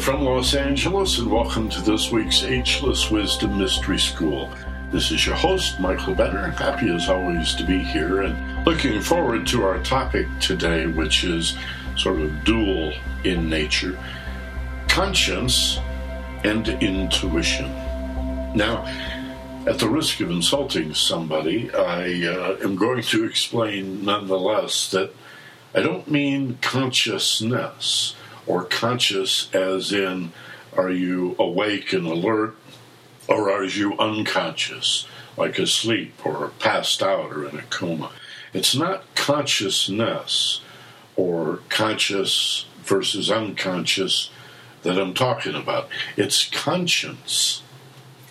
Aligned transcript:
From 0.00 0.24
Los 0.24 0.54
Angeles, 0.54 1.18
and 1.18 1.30
welcome 1.30 1.68
to 1.68 1.80
this 1.80 2.10
week's 2.10 2.42
Ageless 2.42 3.10
Wisdom 3.10 3.58
Mystery 3.58 3.98
School. 3.98 4.50
This 4.90 5.12
is 5.12 5.24
your 5.26 5.36
host, 5.36 5.78
Michael 5.78 6.14
Benner. 6.14 6.50
Happy 6.50 6.92
as 6.92 7.08
always 7.08 7.54
to 7.54 7.64
be 7.64 7.78
here, 7.78 8.22
and 8.22 8.66
looking 8.66 9.00
forward 9.00 9.46
to 9.48 9.62
our 9.64 9.80
topic 9.82 10.26
today, 10.40 10.86
which 10.86 11.24
is 11.24 11.56
sort 11.96 12.20
of 12.20 12.44
dual 12.44 12.92
in 13.24 13.48
nature 13.48 13.98
conscience 14.88 15.78
and 16.42 16.68
intuition. 16.68 17.66
Now, 18.54 18.84
at 19.66 19.78
the 19.78 19.88
risk 19.88 20.20
of 20.20 20.30
insulting 20.30 20.94
somebody, 20.94 21.72
I 21.72 22.26
uh, 22.26 22.56
am 22.62 22.76
going 22.76 23.02
to 23.02 23.24
explain 23.24 24.04
nonetheless 24.04 24.90
that 24.90 25.14
I 25.74 25.80
don't 25.80 26.10
mean 26.10 26.58
consciousness 26.60 28.16
or 28.46 28.64
conscious 28.64 29.52
as 29.54 29.92
in 29.92 30.32
are 30.76 30.90
you 30.90 31.36
awake 31.38 31.92
and 31.92 32.06
alert 32.06 32.56
or 33.28 33.50
are 33.50 33.64
you 33.64 33.96
unconscious 33.98 35.06
like 35.36 35.58
asleep 35.58 36.14
or 36.24 36.52
passed 36.58 37.02
out 37.02 37.30
or 37.32 37.48
in 37.48 37.58
a 37.58 37.62
coma? 37.62 38.10
It's 38.52 38.74
not 38.74 39.14
consciousness 39.14 40.60
or 41.16 41.60
conscious 41.68 42.66
versus 42.82 43.30
unconscious 43.30 44.30
that 44.82 44.98
I'm 44.98 45.14
talking 45.14 45.54
about. 45.54 45.88
It's 46.16 46.48
conscience 46.48 47.62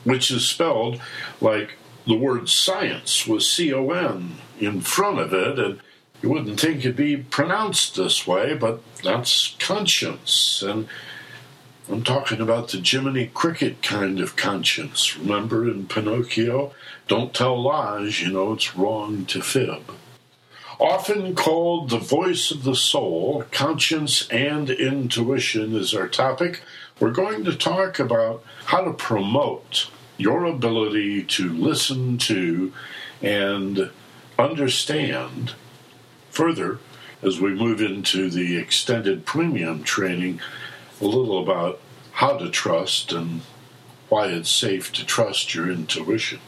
which 0.04 0.32
is 0.32 0.48
spelled 0.48 1.00
like 1.40 1.78
the 2.06 2.18
word 2.18 2.50
science 2.50 3.28
with 3.28 3.44
C 3.44 3.74
O 3.74 3.90
N 3.92 4.38
in 4.60 4.82
front 4.82 5.20
of 5.20 5.34
it 5.34 5.60
and 5.60 5.80
you 6.22 6.30
wouldn't 6.30 6.60
think 6.60 6.80
it'd 6.80 6.96
be 6.96 7.18
pronounced 7.18 7.96
this 7.96 8.28
way, 8.28 8.54
but 8.54 8.82
that's 9.04 9.56
conscience. 9.60 10.62
And 10.62 10.88
I'm 11.90 12.04
talking 12.04 12.40
about 12.40 12.70
the 12.70 12.80
Jiminy 12.80 13.32
Cricket 13.34 13.82
kind 13.82 14.20
of 14.20 14.36
conscience. 14.36 15.18
Remember 15.18 15.68
in 15.70 15.88
Pinocchio? 15.88 16.74
Don't 17.08 17.34
tell 17.34 17.62
lies, 17.62 18.22
you 18.22 18.32
know 18.32 18.54
it's 18.54 18.76
wrong 18.76 19.26
to 19.26 19.42
fib. 19.42 19.92
Often 20.80 21.36
called 21.36 21.90
the 21.90 22.00
voice 22.00 22.50
of 22.50 22.64
the 22.64 22.76
soul, 22.76 23.46
conscience 23.52 24.28
and 24.30 24.70
intuition 24.70 25.76
is 25.76 25.94
our 25.94 26.08
topic. 26.08 26.62
We're 27.00 27.12
going 27.12 27.44
to 27.46 27.56
talk 27.56 28.00
about 28.00 28.44
how 28.66 28.82
to 28.82 28.94
promote 28.94 29.90
your 30.18 30.46
ability 30.46 31.24
to 31.24 31.50
listen 31.50 32.18
to 32.20 32.74
and 33.22 33.92
understand 34.40 35.54
Further, 36.32 36.80
as 37.22 37.40
we 37.40 37.54
move 37.54 37.82
into 37.82 38.30
the 38.30 38.58
extended 38.58 39.26
premium 39.26 39.84
training, 39.84 40.42
a 41.00 41.06
little 41.06 41.42
about 41.42 41.80
how 42.14 42.38
to 42.38 42.50
trust 42.50 43.12
and 43.12 43.42
why 44.10 44.28
it's 44.28 44.50
safe 44.50 44.92
to 44.94 45.06
trust 45.06 45.54
your 45.54 45.70
intuition. 45.70 46.40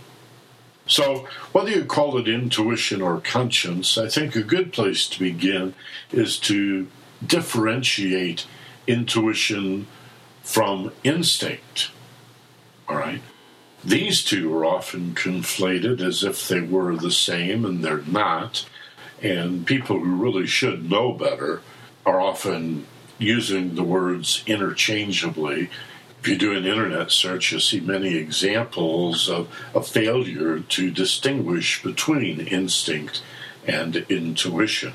So, 0.85 1.27
whether 1.53 1.69
you 1.69 1.85
call 1.85 2.17
it 2.17 2.27
intuition 2.27 3.01
or 3.01 3.21
conscience, 3.21 3.97
I 3.97 4.09
think 4.09 4.35
a 4.35 4.43
good 4.43 4.73
place 4.73 5.07
to 5.09 5.19
begin 5.19 5.73
is 6.11 6.37
to 6.39 6.87
differentiate 7.25 8.45
intuition 8.85 9.87
from 10.43 10.91
instinct. 11.03 11.91
All 12.89 12.97
right? 12.97 13.21
These 13.83 14.23
two 14.23 14.53
are 14.55 14.65
often 14.65 15.13
conflated 15.13 16.01
as 16.01 16.23
if 16.23 16.47
they 16.47 16.61
were 16.61 16.95
the 16.95 17.11
same, 17.11 17.65
and 17.65 17.83
they're 17.83 17.97
not. 18.01 18.65
And 19.23 19.65
people 19.65 19.99
who 19.99 20.15
really 20.15 20.45
should 20.45 20.89
know 20.89 21.13
better 21.13 21.61
are 22.05 22.19
often 22.19 22.85
using 23.17 23.75
the 23.75 23.83
words 23.83 24.43
interchangeably. 24.45 25.69
If 26.19 26.27
you 26.27 26.37
do 26.37 26.51
an 26.51 26.65
internet 26.65 27.09
search, 27.09 27.51
you'll 27.51 27.61
see 27.61 27.79
many 27.79 28.15
examples 28.15 29.29
of 29.29 29.47
a 29.73 29.81
failure 29.81 30.59
to 30.59 30.91
distinguish 30.91 31.81
between 31.81 32.41
instinct 32.41 33.23
and 33.65 33.95
intuition. 34.09 34.93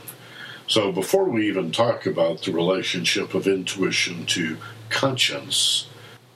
So, 0.67 0.93
before 0.93 1.25
we 1.25 1.49
even 1.49 1.73
talk 1.73 2.05
about 2.05 2.43
the 2.43 2.53
relationship 2.53 3.33
of 3.33 3.47
intuition 3.47 4.27
to 4.27 4.59
conscience, 4.91 5.87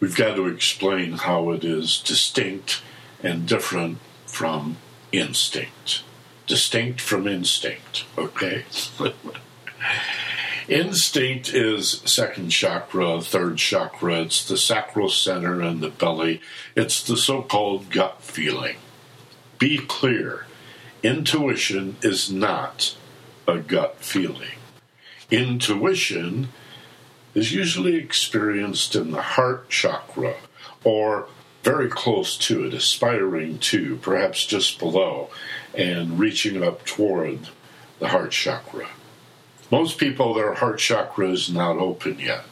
we've 0.01 0.17
got 0.17 0.37
to 0.37 0.47
explain 0.47 1.13
how 1.13 1.51
it 1.51 1.65
is 1.65 2.01
distinct 2.01 2.81
and 3.23 3.47
different 3.47 3.99
from 4.25 4.79
instinct 5.13 6.03
distinct 6.47 7.01
from 7.01 7.27
instinct, 7.27 8.05
okay? 8.19 8.65
instinct 10.69 11.53
is 11.55 12.03
second 12.05 12.51
chakra, 12.51 13.21
third 13.21 13.59
chakra, 13.59 14.23
it's 14.23 14.47
the 14.47 14.57
sacral 14.57 15.09
center 15.09 15.61
and 15.61 15.81
the 15.81 15.91
belly. 15.91 16.41
It's 16.77 17.03
the 17.03 17.17
so 17.17 17.43
called 17.43 17.91
gut 17.91 18.23
feeling. 18.23 18.77
Be 19.59 19.79
clear 19.79 20.47
intuition 21.03 21.97
is 22.03 22.31
not 22.31 22.97
a 23.47 23.59
gut 23.59 23.99
feeling. 23.99 24.59
Intuition 25.31 26.49
is 27.35 27.53
usually 27.53 27.97
experienced 27.97 28.95
in 28.95 29.11
the 29.11 29.23
heart 29.23 29.69
chakra 29.69 30.35
or 30.85 31.29
very 31.63 31.89
close 31.89 32.37
to 32.37 32.65
it, 32.65 32.75
aspiring 32.75 33.59
to, 33.59 33.97
perhaps 33.97 34.45
just 34.45 34.79
below 34.79 35.31
and 35.75 36.19
reaching 36.19 36.63
up 36.63 36.85
toward 36.85 37.49
the 37.99 38.09
heart 38.09 38.31
chakra. 38.31 38.89
Most 39.71 39.99
people, 39.99 40.35
their 40.35 40.55
heart 40.55 40.79
chakra 40.79 41.31
is 41.31 41.51
not 41.51 41.79
open 41.79 42.19
yet. 42.19 42.45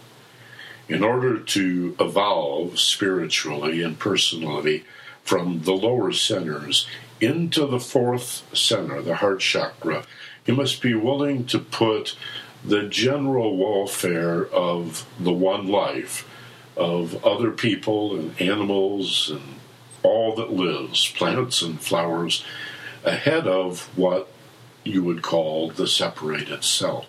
In 0.89 1.05
order 1.05 1.39
to 1.39 1.97
evolve 2.01 2.81
spiritually 2.81 3.83
and 3.83 3.99
personally 3.99 4.85
from 5.23 5.63
the 5.63 5.73
lower 5.73 6.13
centers 6.13 6.87
into 7.21 7.67
the 7.67 7.79
fourth 7.79 8.43
center, 8.57 9.03
the 9.03 9.17
heart 9.17 9.41
chakra, 9.41 10.05
you 10.47 10.55
must 10.55 10.81
be 10.81 10.95
willing 10.95 11.45
to 11.47 11.59
put 11.59 12.17
the 12.65 12.83
general 12.85 13.57
welfare 13.57 14.47
of 14.47 15.07
the 15.19 15.33
one 15.33 15.69
life, 15.69 16.27
of 16.77 17.25
other 17.25 17.51
people 17.51 18.17
and 18.17 18.41
animals 18.41 19.31
and 19.31 19.43
all 20.03 20.35
that 20.35 20.53
lives, 20.53 21.09
plants 21.13 21.63
and 21.63 21.81
flowers, 21.81 22.45
ahead 23.05 23.47
of 23.47 23.97
what 23.97 24.28
you 24.84 25.05
would 25.05 25.22
call 25.22 25.71
the 25.71 25.87
separated 25.87 26.65
self. 26.65 27.06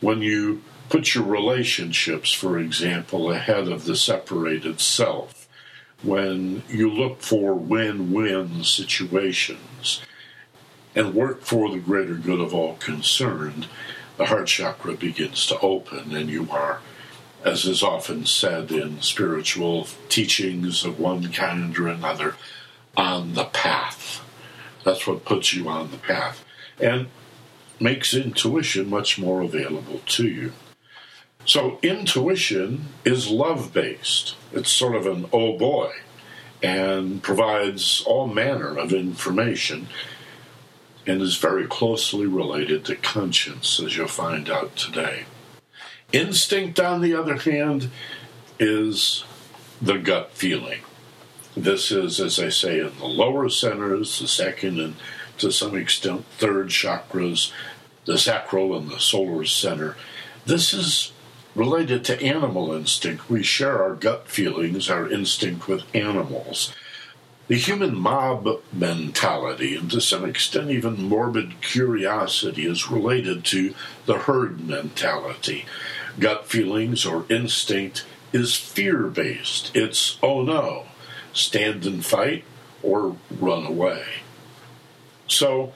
When 0.00 0.22
you 0.22 0.62
put 0.88 1.14
your 1.14 1.24
relationships, 1.24 2.32
for 2.32 2.58
example, 2.58 3.30
ahead 3.30 3.68
of 3.68 3.84
the 3.84 3.96
separated 3.96 4.80
self, 4.80 5.48
when 6.02 6.62
you 6.68 6.90
look 6.90 7.20
for 7.20 7.54
win 7.54 8.12
win 8.12 8.62
situations 8.62 10.00
and 10.94 11.14
work 11.14 11.42
for 11.42 11.70
the 11.70 11.78
greater 11.78 12.14
good 12.14 12.40
of 12.40 12.54
all 12.54 12.76
concerned, 12.76 13.66
the 14.16 14.26
heart 14.26 14.46
chakra 14.46 14.94
begins 14.94 15.46
to 15.46 15.58
open, 15.60 16.14
and 16.14 16.30
you 16.30 16.48
are, 16.50 16.80
as 17.44 17.64
is 17.64 17.82
often 17.82 18.24
said 18.26 18.70
in 18.70 19.00
spiritual 19.00 19.86
teachings 20.08 20.84
of 20.84 20.98
one 20.98 21.30
kind 21.32 21.76
or 21.78 21.88
another, 21.88 22.34
on 22.96 23.34
the 23.34 23.44
path 23.44 24.22
that's 24.84 25.06
what 25.06 25.24
puts 25.24 25.54
you 25.54 25.68
on 25.68 25.90
the 25.90 25.98
path 25.98 26.44
and 26.80 27.08
makes 27.80 28.14
intuition 28.14 28.88
much 28.88 29.18
more 29.18 29.40
available 29.40 30.00
to 30.06 30.26
you. 30.26 30.52
So, 31.44 31.78
intuition 31.82 32.86
is 33.04 33.30
love 33.30 33.72
based. 33.72 34.36
It's 34.52 34.70
sort 34.70 34.94
of 34.96 35.06
an 35.06 35.26
oh 35.32 35.56
boy 35.56 35.92
and 36.62 37.22
provides 37.22 38.02
all 38.04 38.26
manner 38.26 38.76
of 38.76 38.92
information 38.92 39.88
and 41.06 41.22
is 41.22 41.36
very 41.36 41.66
closely 41.66 42.26
related 42.26 42.84
to 42.84 42.96
conscience, 42.96 43.80
as 43.80 43.96
you'll 43.96 44.08
find 44.08 44.50
out 44.50 44.76
today. 44.76 45.24
Instinct, 46.12 46.78
on 46.80 47.00
the 47.00 47.14
other 47.14 47.36
hand, 47.36 47.90
is 48.58 49.24
the 49.80 49.98
gut 49.98 50.32
feeling. 50.32 50.80
This 51.62 51.90
is, 51.90 52.20
as 52.20 52.38
I 52.38 52.50
say, 52.50 52.78
in 52.78 52.96
the 52.98 53.06
lower 53.06 53.48
centers, 53.48 54.20
the 54.20 54.28
second 54.28 54.78
and 54.78 54.94
to 55.38 55.50
some 55.50 55.76
extent 55.76 56.24
third 56.38 56.68
chakras, 56.68 57.50
the 58.04 58.16
sacral 58.16 58.76
and 58.76 58.88
the 58.88 59.00
solar 59.00 59.44
center. 59.44 59.96
This 60.46 60.72
is 60.72 61.10
related 61.56 62.04
to 62.04 62.22
animal 62.22 62.72
instinct. 62.72 63.28
We 63.28 63.42
share 63.42 63.82
our 63.82 63.96
gut 63.96 64.28
feelings, 64.28 64.88
our 64.88 65.10
instinct 65.10 65.66
with 65.66 65.82
animals. 65.94 66.72
The 67.48 67.56
human 67.56 67.98
mob 67.98 68.46
mentality, 68.72 69.74
and 69.74 69.90
to 69.90 70.00
some 70.00 70.24
extent 70.24 70.70
even 70.70 71.02
morbid 71.02 71.60
curiosity, 71.60 72.66
is 72.66 72.88
related 72.88 73.44
to 73.46 73.74
the 74.06 74.18
herd 74.18 74.60
mentality. 74.68 75.64
Gut 76.20 76.46
feelings 76.46 77.04
or 77.04 77.26
instinct 77.28 78.04
is 78.32 78.54
fear 78.54 79.08
based. 79.08 79.74
It's, 79.74 80.18
oh 80.22 80.42
no, 80.42 80.86
stand 81.38 81.86
and 81.86 82.04
fight 82.04 82.44
or 82.82 83.16
run 83.40 83.64
away. 83.66 84.04
So 85.26 85.72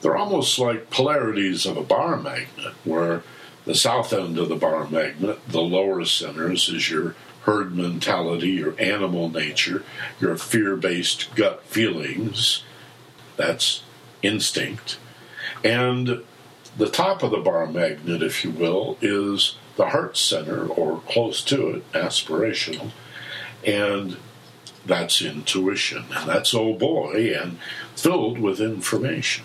they're 0.00 0.16
almost 0.16 0.58
like 0.58 0.90
polarities 0.90 1.66
of 1.66 1.76
a 1.76 1.82
bar 1.82 2.16
magnet, 2.16 2.74
where 2.84 3.22
The 3.64 3.74
south 3.74 4.12
end 4.12 4.38
of 4.38 4.48
the 4.48 4.56
bar 4.56 4.88
magnet, 4.88 5.38
the 5.46 5.60
lower 5.60 6.04
centers, 6.04 6.68
is 6.68 6.90
your 6.90 7.14
herd 7.42 7.76
mentality, 7.76 8.50
your 8.50 8.80
animal 8.80 9.28
nature, 9.28 9.84
your 10.20 10.36
fear 10.36 10.76
based 10.76 11.32
gut 11.34 11.62
feelings. 11.64 12.64
That's 13.36 13.82
instinct. 14.22 14.98
And 15.64 16.24
the 16.76 16.88
top 16.88 17.22
of 17.22 17.30
the 17.30 17.38
bar 17.38 17.66
magnet, 17.66 18.22
if 18.22 18.44
you 18.44 18.50
will, 18.50 18.98
is 19.00 19.56
the 19.76 19.90
heart 19.90 20.16
center 20.16 20.66
or 20.66 21.00
close 21.02 21.42
to 21.44 21.68
it, 21.68 21.92
aspirational. 21.92 22.90
And 23.64 24.16
that's 24.86 25.22
intuition. 25.22 26.04
And 26.14 26.28
that's 26.28 26.54
oh 26.54 26.74
boy, 26.74 27.34
and 27.38 27.58
filled 27.96 28.38
with 28.38 28.60
information. 28.60 29.44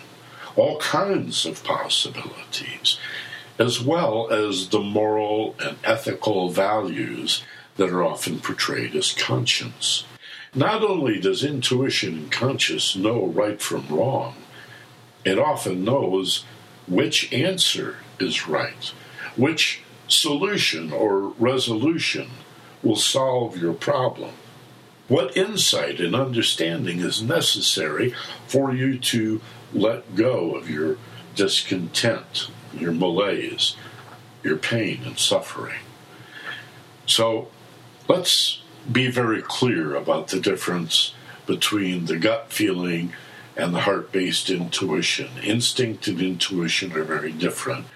All 0.56 0.78
kinds 0.78 1.46
of 1.46 1.62
possibilities, 1.62 2.98
as 3.58 3.80
well 3.80 4.28
as 4.30 4.68
the 4.68 4.80
moral 4.80 5.54
and 5.60 5.78
ethical 5.84 6.50
values 6.50 7.44
that 7.76 7.90
are 7.90 8.02
often 8.02 8.40
portrayed 8.40 8.94
as 8.96 9.12
conscience. 9.12 10.04
Not 10.54 10.82
only 10.82 11.20
does 11.20 11.44
intuition 11.44 12.14
and 12.14 12.32
conscience 12.32 12.96
know 12.96 13.26
right 13.26 13.60
from 13.60 13.86
wrong, 13.88 14.34
it 15.24 15.38
often 15.38 15.84
knows 15.84 16.44
which 16.88 17.32
answer 17.32 17.98
is 18.18 18.48
right, 18.48 18.92
which 19.36 19.82
solution 20.08 20.92
or 20.92 21.28
resolution 21.38 22.30
will 22.82 22.96
solve 22.96 23.56
your 23.58 23.74
problem. 23.74 24.32
What 25.08 25.36
insight 25.36 26.00
and 26.00 26.14
understanding 26.14 27.00
is 27.00 27.22
necessary 27.22 28.14
for 28.46 28.74
you 28.74 28.98
to 28.98 29.40
let 29.72 30.14
go 30.14 30.54
of 30.54 30.68
your 30.68 30.98
discontent, 31.34 32.50
your 32.74 32.92
malaise, 32.92 33.74
your 34.42 34.56
pain 34.56 35.02
and 35.04 35.18
suffering? 35.18 35.80
So 37.06 37.48
let's 38.06 38.60
be 38.90 39.10
very 39.10 39.40
clear 39.40 39.94
about 39.94 40.28
the 40.28 40.40
difference 40.40 41.14
between 41.46 42.04
the 42.04 42.18
gut 42.18 42.52
feeling 42.52 43.14
and 43.56 43.74
the 43.74 43.80
heart 43.80 44.12
based 44.12 44.50
intuition. 44.50 45.30
Instinct 45.42 46.06
and 46.06 46.20
intuition 46.20 46.92
are 46.92 47.02
very 47.02 47.32
different. 47.32 47.86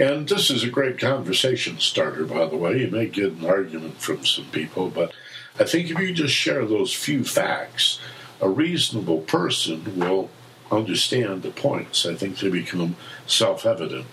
And 0.00 0.28
this 0.28 0.50
is 0.50 0.64
a 0.64 0.68
great 0.68 0.98
conversation 0.98 1.78
starter, 1.78 2.24
by 2.24 2.46
the 2.46 2.56
way. 2.56 2.80
You 2.80 2.88
may 2.88 3.06
get 3.06 3.32
an 3.32 3.46
argument 3.46 4.00
from 4.00 4.26
some 4.26 4.46
people, 4.46 4.90
but 4.90 5.12
I 5.58 5.64
think 5.64 5.90
if 5.90 5.98
you 5.98 6.12
just 6.12 6.34
share 6.34 6.64
those 6.64 6.92
few 6.92 7.24
facts, 7.24 7.98
a 8.40 8.48
reasonable 8.48 9.20
person 9.22 9.98
will 9.98 10.30
understand 10.70 11.42
the 11.42 11.50
points. 11.50 12.04
I 12.04 12.14
think 12.14 12.38
they 12.38 12.50
become 12.50 12.96
self 13.26 13.64
evident 13.64 14.06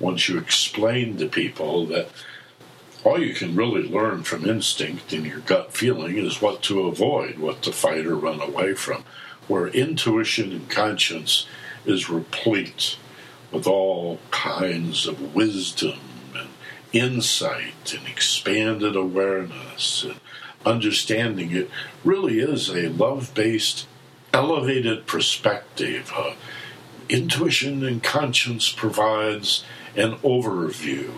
once 0.00 0.28
you 0.28 0.38
explain 0.38 1.18
to 1.18 1.26
people 1.26 1.86
that 1.86 2.08
all 3.04 3.20
you 3.20 3.34
can 3.34 3.54
really 3.54 3.88
learn 3.88 4.22
from 4.22 4.48
instinct 4.48 5.12
and 5.12 5.26
your 5.26 5.40
gut 5.40 5.72
feeling 5.72 6.16
is 6.16 6.42
what 6.42 6.62
to 6.62 6.86
avoid, 6.88 7.38
what 7.38 7.62
to 7.62 7.72
fight 7.72 8.06
or 8.06 8.16
run 8.16 8.40
away 8.40 8.74
from 8.74 9.04
where 9.46 9.68
intuition 9.68 10.52
and 10.52 10.70
conscience 10.70 11.46
is 11.84 12.10
replete 12.10 12.96
with 13.50 13.66
all 13.66 14.18
kinds 14.30 15.06
of 15.06 15.34
wisdom 15.34 15.98
and 16.34 16.48
insight 16.92 17.94
and 17.96 18.06
expanded 18.06 18.94
awareness 18.94 20.04
and 20.04 20.20
understanding. 20.64 21.52
It 21.52 21.70
really 22.04 22.40
is 22.40 22.68
a 22.68 22.88
love 22.88 23.34
based, 23.34 23.86
elevated 24.32 25.06
perspective. 25.06 26.12
Uh, 26.14 26.34
intuition 27.08 27.84
and 27.84 28.02
conscience 28.02 28.70
provides 28.70 29.64
an 29.96 30.16
overview 30.18 31.10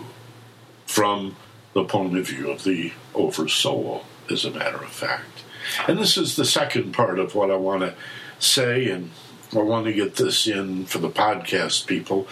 from 0.85 1.35
the 1.73 1.83
point 1.83 2.17
of 2.17 2.27
view 2.27 2.49
of 2.49 2.63
the 2.63 2.93
oversoul, 3.13 4.05
as 4.29 4.45
a 4.45 4.51
matter 4.51 4.77
of 4.77 4.89
fact. 4.89 5.43
And 5.87 5.97
this 5.97 6.17
is 6.17 6.35
the 6.35 6.45
second 6.45 6.93
part 6.93 7.19
of 7.19 7.35
what 7.35 7.51
I 7.51 7.55
want 7.55 7.81
to 7.81 7.95
say, 8.39 8.89
and 8.89 9.11
I 9.53 9.59
want 9.59 9.85
to 9.85 9.93
get 9.93 10.15
this 10.15 10.47
in 10.47 10.85
for 10.85 10.97
the 10.97 11.09
podcast 11.09 11.87
people 11.87 12.27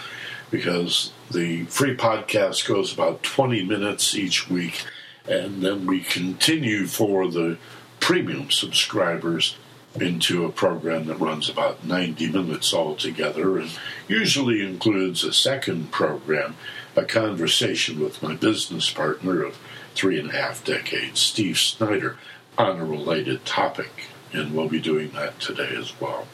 because 0.50 1.12
the 1.30 1.64
free 1.64 1.96
podcast 1.96 2.68
goes 2.68 2.92
about 2.92 3.22
20 3.22 3.64
minutes 3.64 4.14
each 4.14 4.50
week, 4.50 4.84
and 5.26 5.62
then 5.62 5.86
we 5.86 6.00
continue 6.00 6.86
for 6.86 7.28
the 7.28 7.56
premium 8.00 8.50
subscribers 8.50 9.56
into 9.94 10.44
a 10.44 10.52
program 10.52 11.06
that 11.06 11.20
runs 11.20 11.48
about 11.48 11.84
90 11.84 12.30
minutes 12.30 12.72
altogether 12.72 13.58
and 13.58 13.70
usually 14.08 14.64
includes 14.64 15.22
a 15.22 15.32
second 15.32 15.92
program, 15.92 16.56
a 16.96 17.04
conversation 17.04 18.00
with 18.00 18.22
my 18.22 18.34
business 18.34 18.90
partner 18.90 19.42
of 19.42 19.58
three 19.94 20.18
and 20.18 20.30
a 20.30 20.32
half 20.32 20.64
decades, 20.64 21.20
Steve 21.20 21.58
Snyder, 21.58 22.16
on 22.56 22.80
a 22.80 22.84
related 22.84 23.44
topic 23.44 24.08
and 24.32 24.54
we'll 24.54 24.68
be 24.68 24.80
doing 24.80 25.10
that 25.10 25.38
today 25.40 25.74
as 25.76 25.98
well. 26.00 26.26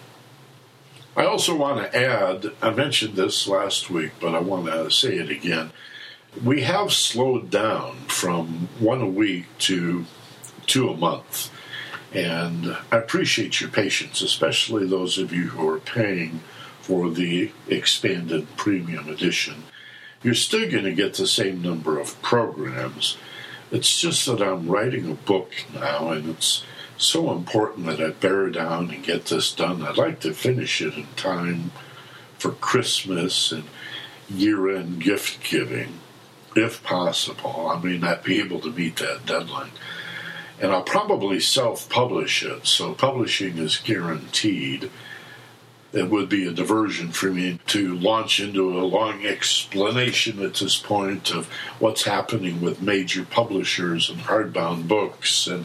I 1.16 1.24
also 1.24 1.56
want 1.56 1.80
to 1.80 1.98
add, 1.98 2.52
I 2.62 2.70
mentioned 2.70 3.16
this 3.16 3.48
last 3.48 3.90
week, 3.90 4.12
but 4.20 4.34
I 4.34 4.38
want 4.38 4.66
to 4.66 4.88
say 4.90 5.16
it 5.16 5.30
again. 5.30 5.72
We 6.44 6.62
have 6.62 6.92
slowed 6.92 7.50
down 7.50 7.96
from 8.06 8.68
one 8.78 9.00
a 9.00 9.06
week 9.06 9.46
to 9.60 10.04
two 10.66 10.88
a 10.88 10.96
month. 10.96 11.50
And 12.12 12.76
I 12.90 12.96
appreciate 12.96 13.60
your 13.60 13.70
patience, 13.70 14.22
especially 14.22 14.86
those 14.86 15.18
of 15.18 15.32
you 15.32 15.48
who 15.48 15.68
are 15.68 15.80
paying 15.80 16.40
for 16.80 17.10
the 17.10 17.52
expanded 17.68 18.56
premium 18.56 19.08
edition. 19.08 19.64
You're 20.22 20.34
still 20.34 20.70
going 20.70 20.84
to 20.84 20.94
get 20.94 21.14
the 21.14 21.26
same 21.26 21.60
number 21.60 21.98
of 21.98 22.20
programs. 22.22 23.18
It's 23.70 24.00
just 24.00 24.24
that 24.26 24.40
I'm 24.40 24.68
writing 24.68 25.10
a 25.10 25.14
book 25.14 25.52
now, 25.74 26.10
and 26.10 26.30
it's 26.30 26.64
so 26.96 27.30
important 27.32 27.86
that 27.86 28.00
I 28.00 28.10
bear 28.10 28.48
down 28.48 28.90
and 28.90 29.04
get 29.04 29.26
this 29.26 29.54
done. 29.54 29.82
I'd 29.82 29.98
like 29.98 30.20
to 30.20 30.32
finish 30.32 30.80
it 30.80 30.94
in 30.94 31.06
time 31.14 31.72
for 32.38 32.52
Christmas 32.52 33.52
and 33.52 33.64
year 34.30 34.74
end 34.74 35.02
gift 35.02 35.48
giving, 35.48 36.00
if 36.58 36.82
possible. 36.82 37.68
I 37.70 37.80
may 37.80 37.98
not 37.98 38.24
be 38.24 38.40
able 38.40 38.60
to 38.60 38.72
meet 38.72 38.96
that 38.96 39.26
deadline. 39.26 39.70
And 40.60 40.72
I'll 40.72 40.82
probably 40.82 41.40
self 41.40 41.88
publish 41.88 42.42
it, 42.42 42.66
so 42.66 42.94
publishing 42.94 43.58
is 43.58 43.78
guaranteed. 43.78 44.90
It 45.92 46.10
would 46.10 46.28
be 46.28 46.46
a 46.46 46.52
diversion 46.52 47.12
for 47.12 47.30
me 47.30 47.60
to 47.68 47.94
launch 47.96 48.40
into 48.40 48.78
a 48.78 48.84
long 48.84 49.24
explanation 49.24 50.42
at 50.42 50.54
this 50.54 50.78
point 50.78 51.30
of 51.30 51.46
what's 51.78 52.02
happening 52.02 52.60
with 52.60 52.82
major 52.82 53.24
publishers 53.24 54.10
and 54.10 54.18
hardbound 54.20 54.86
books 54.86 55.46
and 55.46 55.64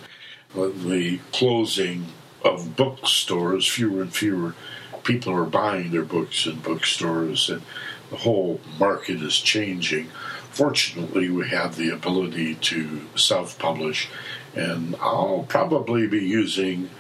the 0.54 1.20
closing 1.32 2.06
of 2.46 2.76
bookstores, 2.78 3.68
fewer 3.68 4.02
and 4.02 4.14
fewer 4.14 4.56
people 5.04 5.34
are 5.34 5.46
buying 5.46 5.92
their 5.92 6.04
books 6.04 6.46
in 6.46 6.60
bookstores, 6.60 7.50
and 7.50 7.62
the 8.10 8.18
whole 8.18 8.60
market 8.80 9.22
is 9.22 9.40
changing. 9.40 10.10
Fortunately, 10.54 11.32
we 11.32 11.50
have 11.50 11.78
the 11.78 11.90
ability 11.90 12.54
to 12.54 13.02
self 13.16 13.58
publish, 13.58 14.08
and 14.56 14.96
I'll 15.02 15.48
probably 15.50 16.06
be 16.06 16.24
using 16.24 16.92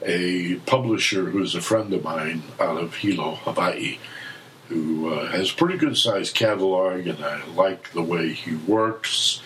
a 0.00 0.54
publisher 0.64 1.24
who's 1.30 1.56
a 1.56 1.60
friend 1.60 1.92
of 1.92 2.04
mine 2.04 2.44
out 2.60 2.76
of 2.76 2.94
Hilo, 2.94 3.34
Hawaii, 3.34 3.98
who 4.68 5.12
uh, 5.12 5.26
has 5.32 5.50
a 5.50 5.54
pretty 5.54 5.76
good 5.76 5.96
sized 5.96 6.36
catalog, 6.36 7.08
and 7.08 7.24
I 7.24 7.44
like 7.46 7.90
the 7.90 8.02
way 8.02 8.32
he 8.32 8.54
works. 8.54 9.42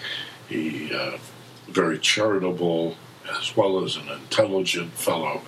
He 0.46 0.92
uh, 0.94 1.16
very 1.66 1.98
charitable, 1.98 2.98
as 3.38 3.56
well 3.56 3.82
as 3.82 3.96
an 3.96 4.10
intelligent 4.10 4.92
fellow. 4.92 5.40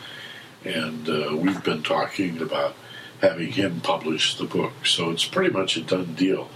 And 0.65 1.07
uh, 1.07 1.37
we've 1.37 1.63
been 1.63 1.83
talking 1.83 2.41
about 2.41 2.77
having 3.21 3.53
him 3.53 3.81
publish 3.81 4.39
the 4.39 4.47
book. 4.47 4.87
So 4.87 5.11
it's 5.11 5.27
pretty 5.27 5.51
much 5.51 5.77
a 5.77 5.83
done 5.83 6.15
deal 6.15 6.49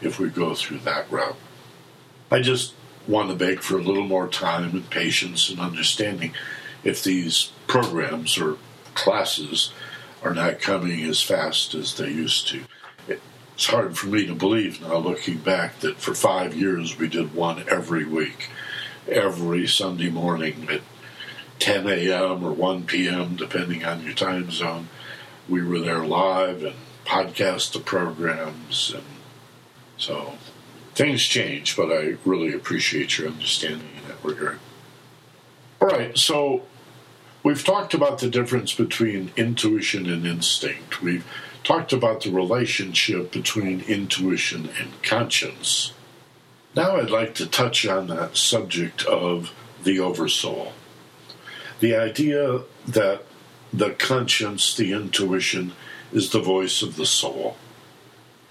if 0.00 0.18
we 0.18 0.28
go 0.28 0.54
through 0.54 0.78
that 0.80 1.10
route. 1.10 1.36
I 2.30 2.40
just 2.40 2.74
want 3.06 3.30
to 3.30 3.36
beg 3.36 3.60
for 3.60 3.78
a 3.78 3.82
little 3.82 4.06
more 4.06 4.28
time 4.28 4.70
and 4.70 4.90
patience 4.90 5.48
and 5.48 5.58
understanding 5.58 6.34
if 6.84 7.02
these 7.02 7.52
programs 7.66 8.38
or 8.38 8.58
classes 8.94 9.72
are 10.22 10.34
not 10.34 10.60
coming 10.60 11.04
as 11.04 11.22
fast 11.22 11.74
as 11.74 11.96
they 11.96 12.10
used 12.10 12.48
to. 12.48 12.64
It's 13.08 13.66
hard 13.66 13.96
for 13.96 14.06
me 14.06 14.26
to 14.26 14.34
believe 14.34 14.80
now, 14.80 14.98
looking 14.98 15.38
back, 15.38 15.80
that 15.80 15.96
for 15.96 16.14
five 16.14 16.54
years 16.54 16.98
we 16.98 17.08
did 17.08 17.34
one 17.34 17.64
every 17.68 18.04
week 18.04 18.50
every 19.10 19.66
Sunday 19.66 20.10
morning 20.10 20.68
at 20.70 20.82
10 21.58 21.88
a.m. 21.88 22.44
or 22.44 22.52
1 22.52 22.84
p.m., 22.84 23.36
depending 23.36 23.84
on 23.84 24.04
your 24.04 24.12
time 24.12 24.50
zone. 24.50 24.88
We 25.48 25.62
were 25.62 25.80
there 25.80 26.04
live 26.04 26.62
and 26.62 26.76
podcast 27.04 27.72
the 27.72 27.80
programs. 27.80 28.92
And 28.94 29.04
so 29.98 30.34
things 30.94 31.22
change, 31.22 31.76
but 31.76 31.92
I 31.92 32.16
really 32.24 32.52
appreciate 32.52 33.18
your 33.18 33.28
understanding 33.28 33.88
in 34.02 34.08
that 34.08 34.24
regard. 34.24 34.58
All 35.80 35.88
right, 35.88 36.16
so 36.16 36.62
we've 37.42 37.64
talked 37.64 37.94
about 37.94 38.18
the 38.18 38.30
difference 38.30 38.74
between 38.74 39.30
intuition 39.36 40.08
and 40.08 40.26
instinct. 40.26 41.02
We've 41.02 41.26
talked 41.62 41.92
about 41.92 42.22
the 42.22 42.30
relationship 42.30 43.30
between 43.30 43.82
intuition 43.82 44.70
and 44.80 45.02
conscience. 45.02 45.92
Now 46.74 46.96
I'd 46.96 47.10
like 47.10 47.34
to 47.36 47.46
touch 47.46 47.86
on 47.86 48.08
that 48.08 48.36
subject 48.36 49.04
of 49.04 49.52
the 49.84 50.00
oversoul. 50.00 50.72
The 51.80 51.94
idea 51.94 52.62
that 52.86 53.24
the 53.72 53.90
conscience, 53.90 54.74
the 54.74 54.92
intuition, 54.92 55.72
is 56.12 56.30
the 56.30 56.40
voice 56.40 56.82
of 56.82 56.96
the 56.96 57.06
soul, 57.06 57.56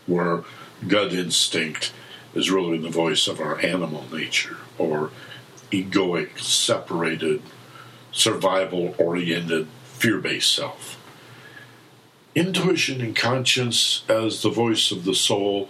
where 0.06 0.44
gut 0.86 1.14
instinct 1.14 1.92
is 2.36 2.52
really 2.52 2.78
the 2.78 2.90
voice 2.90 3.28
of 3.28 3.40
our 3.40 3.60
animal 3.60 4.06
nature 4.12 4.58
or 4.78 5.12
egoic, 5.72 6.40
separated, 6.40 7.42
survival 8.12 8.96
oriented, 8.98 9.68
fear 9.84 10.20
based 10.20 10.54
self. 10.54 11.00
Intuition 12.36 13.02
and 13.02 13.16
conscience 13.16 14.04
as 14.08 14.42
the 14.42 14.50
voice 14.50 14.92
of 14.92 15.06
the 15.06 15.16
soul, 15.16 15.70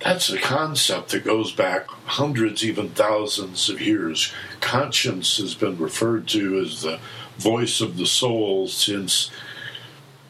that's 0.00 0.28
a 0.28 0.38
concept 0.38 1.10
that 1.10 1.24
goes 1.24 1.52
back 1.52 1.86
hundreds, 2.06 2.64
even 2.64 2.90
thousands 2.90 3.68
of 3.68 3.80
years. 3.80 4.32
Conscience 4.60 5.36
has 5.38 5.54
been 5.54 5.78
referred 5.78 6.26
to 6.28 6.58
as 6.58 6.82
the 6.82 6.98
voice 7.38 7.80
of 7.80 7.96
the 7.96 8.06
soul 8.06 8.66
since 8.66 9.30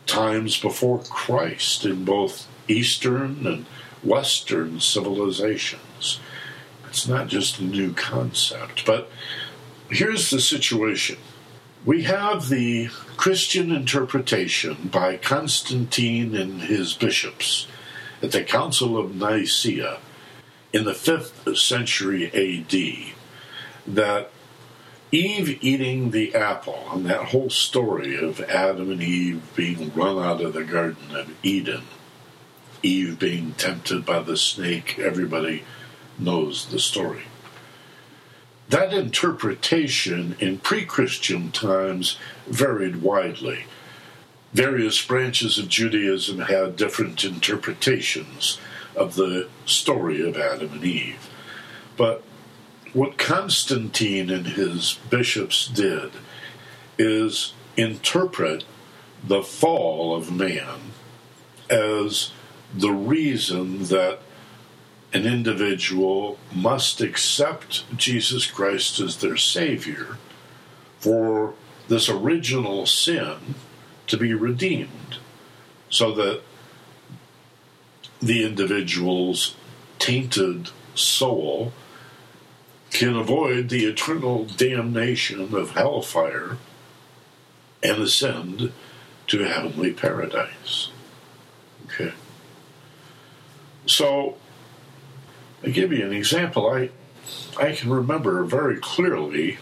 times 0.07 0.61
before 0.61 0.99
Christ 0.99 1.85
in 1.85 2.05
both 2.05 2.47
Eastern 2.69 3.47
and 3.47 3.67
Western 4.05 4.81
civilizations. 4.81 6.21
It's 6.89 7.09
not 7.09 7.29
just 7.29 7.59
a 7.59 7.65
new 7.65 7.93
concept. 7.93 8.85
But 8.85 9.11
here's 9.91 10.31
the 10.31 10.41
situation 10.41 11.17
we 11.85 12.05
have 12.05 12.49
the 12.49 12.89
Christian 13.17 13.71
interpretation 13.71 14.89
by 14.91 15.17
Constantine 15.19 16.35
and 16.35 16.63
his 16.63 16.95
bishops 16.95 17.67
at 18.23 18.33
the 18.33 18.43
Council 18.43 18.97
of 18.97 19.15
Nicaea 19.15 19.99
in 20.73 20.85
the 20.85 20.93
5th 20.93 21.57
century 21.57 22.27
AD 22.33 23.95
that 23.95 24.31
Eve 25.13 25.63
eating 25.63 26.11
the 26.11 26.35
apple 26.35 26.89
and 26.93 27.07
that 27.07 27.27
whole 27.27 27.51
story 27.51 28.17
of 28.17 28.41
Adam 28.41 28.91
and 28.91 29.03
Eve 29.03 29.43
being 29.55 29.93
run 29.95 30.19
out 30.19 30.41
of 30.41 30.55
the 30.55 30.65
Garden 30.65 31.15
of 31.15 31.33
Eden, 31.45 31.83
Eve 32.85 33.19
being 33.19 33.53
tempted 33.53 34.05
by 34.05 34.21
the 34.21 34.37
snake, 34.37 34.99
everybody 34.99 35.65
knows 36.19 36.67
the 36.67 36.79
story. 36.79 37.25
That 38.69 38.93
interpretation 38.93 40.37
in 40.39 40.59
pre 40.59 40.85
Christian 40.85 41.51
times 41.51 42.19
varied 42.47 43.03
widely. 43.03 43.65
Various 44.53 45.05
branches 45.05 45.59
of 45.59 45.69
Judaism 45.69 46.41
had 46.41 46.77
different 46.77 47.25
interpretations 47.25 48.59
of 48.95 49.17
the 49.17 49.49
story 49.67 50.27
of 50.27 50.37
Adam 50.37 50.73
and 50.75 50.85
Eve. 50.85 51.29
But 51.97 52.23
what 52.93 53.19
Constantine 53.19 54.31
and 54.31 54.47
his 54.47 54.99
bishops 55.11 55.67
did 55.67 56.13
is 56.97 57.53
interpret 57.77 58.65
the 59.27 59.43
fall 59.43 60.15
of 60.15 60.31
man 60.31 60.93
as 61.69 62.31
the 62.77 62.93
reason 62.93 63.85
that 63.85 64.21
an 65.13 65.27
individual 65.27 66.39
must 66.53 67.01
accept 67.01 67.85
Jesus 67.97 68.47
Christ 68.47 68.99
as 68.99 69.19
their 69.19 69.37
Savior 69.37 70.19
for 70.99 71.55
this 71.87 72.09
original 72.09 72.87
sin 72.87 73.55
to 74.09 74.17
be 74.17 74.35
redeemed 74.35 75.19
so 75.89 76.13
that 76.13 76.43
the 78.21 78.45
individual's 78.45 79.55
tainted 79.99 80.71
soul 80.95 81.73
can 82.91 83.15
avoid 83.17 83.69
the 83.69 83.85
eternal 83.85 84.45
damnation 84.45 85.55
of 85.55 85.73
hellfire 85.73 86.57
and 87.83 88.03
ascend 88.03 88.73
to 89.27 89.39
heavenly 89.45 89.93
paradise. 89.93 90.91
So, 93.87 94.37
I 95.63 95.69
give 95.69 95.93
you 95.93 96.05
an 96.05 96.13
example. 96.13 96.69
I, 96.71 96.91
I 97.59 97.73
can 97.73 97.91
remember 97.91 98.45
very 98.45 98.79
clearly 98.79 99.59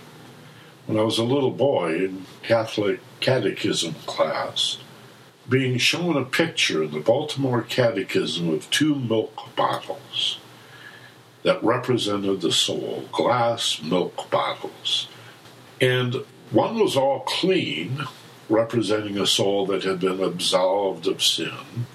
when 0.86 0.98
I 0.98 1.02
was 1.02 1.18
a 1.18 1.24
little 1.24 1.50
boy 1.50 1.96
in 1.96 2.26
Catholic 2.42 3.00
catechism 3.20 3.94
class 4.06 4.78
being 5.48 5.78
shown 5.78 6.16
a 6.16 6.24
picture 6.24 6.82
in 6.82 6.92
the 6.92 7.00
Baltimore 7.00 7.62
Catechism 7.62 8.48
of 8.48 8.70
two 8.70 8.94
milk 8.94 9.54
bottles 9.56 10.38
that 11.42 11.62
represented 11.62 12.40
the 12.40 12.52
soul, 12.52 13.04
glass 13.10 13.82
milk 13.82 14.30
bottles. 14.30 15.08
And 15.80 16.16
one 16.50 16.78
was 16.78 16.96
all 16.96 17.20
clean, 17.20 18.04
representing 18.48 19.18
a 19.18 19.26
soul 19.26 19.66
that 19.66 19.82
had 19.82 19.98
been 20.00 20.22
absolved 20.22 21.06
of 21.08 21.22
sin, 21.22 21.86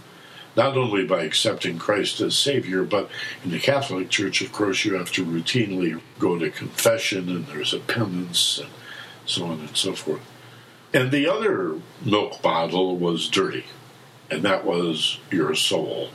not 0.57 0.75
only 0.75 1.05
by 1.05 1.23
accepting 1.23 1.77
Christ 1.77 2.19
as 2.19 2.37
Savior, 2.37 2.83
but 2.83 3.09
in 3.43 3.51
the 3.51 3.59
Catholic 3.59 4.09
Church, 4.09 4.41
of 4.41 4.51
course, 4.51 4.83
you 4.83 4.95
have 4.95 5.11
to 5.13 5.25
routinely 5.25 6.01
go 6.19 6.37
to 6.37 6.49
confession 6.49 7.29
and 7.29 7.47
there's 7.47 7.73
a 7.73 7.79
penance 7.79 8.59
and 8.59 8.69
so 9.25 9.45
on 9.45 9.59
and 9.59 9.77
so 9.77 9.93
forth. 9.93 10.21
And 10.93 11.11
the 11.11 11.27
other 11.27 11.79
milk 12.03 12.41
bottle 12.41 12.97
was 12.97 13.29
dirty, 13.29 13.65
and 14.31 14.41
that 14.43 14.65
was 14.65 15.19
your 15.29 15.53
soul 15.53 16.09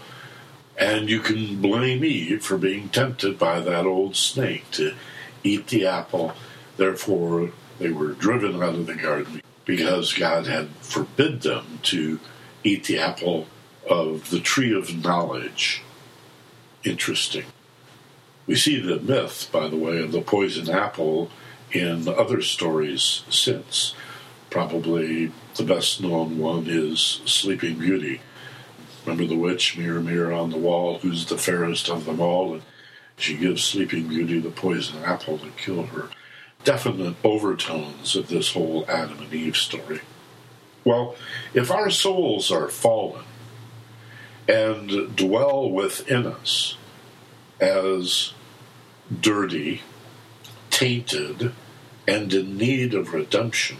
and 0.78 1.08
you 1.08 1.20
can 1.20 1.60
blame 1.60 2.04
Eve 2.04 2.44
for 2.44 2.56
being 2.56 2.88
tempted 2.88 3.38
by 3.38 3.60
that 3.60 3.86
old 3.86 4.16
snake 4.16 4.70
to 4.72 4.94
eat 5.44 5.68
the 5.68 5.86
apple. 5.86 6.32
Therefore, 6.76 7.50
they 7.78 7.90
were 7.90 8.12
driven 8.12 8.62
out 8.62 8.74
of 8.74 8.86
the 8.86 8.94
garden 8.94 9.42
because 9.64 10.12
God 10.12 10.46
had 10.46 10.68
forbid 10.80 11.42
them 11.42 11.78
to 11.84 12.18
eat 12.64 12.84
the 12.84 12.98
apple 12.98 13.46
of 13.88 14.30
the 14.30 14.40
tree 14.40 14.76
of 14.76 15.04
knowledge. 15.04 15.82
Interesting. 16.84 17.44
We 18.46 18.56
see 18.56 18.80
the 18.80 19.00
myth, 19.00 19.48
by 19.52 19.68
the 19.68 19.76
way, 19.76 20.02
of 20.02 20.12
the 20.12 20.20
poison 20.20 20.68
apple 20.68 21.30
in 21.70 22.08
other 22.08 22.42
stories 22.42 23.22
since. 23.28 23.94
Probably 24.50 25.32
the 25.56 25.64
best 25.64 26.00
known 26.00 26.38
one 26.38 26.66
is 26.66 27.22
Sleeping 27.24 27.78
Beauty 27.78 28.20
Remember 29.04 29.26
the 29.26 29.36
witch, 29.36 29.76
mirror, 29.76 30.00
mirror 30.00 30.32
on 30.32 30.50
the 30.50 30.56
wall, 30.56 30.98
who's 30.98 31.26
the 31.26 31.38
fairest 31.38 31.88
of 31.88 32.04
them 32.04 32.20
all? 32.20 32.54
And 32.54 32.62
she 33.16 33.36
gives 33.36 33.64
Sleeping 33.64 34.08
Beauty 34.08 34.38
the 34.38 34.50
poison 34.50 35.02
apple 35.02 35.38
to 35.38 35.50
kill 35.56 35.84
her. 35.84 36.08
Definite 36.62 37.16
overtones 37.24 38.14
of 38.14 38.28
this 38.28 38.52
whole 38.52 38.84
Adam 38.88 39.18
and 39.18 39.34
Eve 39.34 39.56
story. 39.56 40.02
Well, 40.84 41.16
if 41.52 41.70
our 41.70 41.90
souls 41.90 42.52
are 42.52 42.68
fallen 42.68 43.24
and 44.48 45.14
dwell 45.16 45.70
within 45.70 46.26
us 46.26 46.76
as 47.60 48.32
dirty, 49.20 49.82
tainted, 50.70 51.52
and 52.08 52.32
in 52.32 52.56
need 52.56 52.94
of 52.94 53.14
redemption, 53.14 53.76